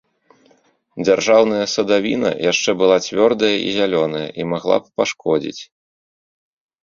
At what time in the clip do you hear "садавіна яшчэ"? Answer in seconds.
1.73-2.71